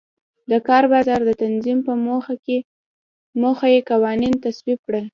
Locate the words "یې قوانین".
3.73-4.33